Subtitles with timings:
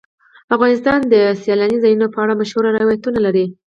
[0.55, 3.45] افغانستان د سیلاني ځایونو په اړه مشهور روایتونه لري.